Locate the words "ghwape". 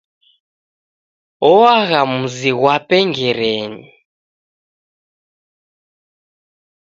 2.59-2.97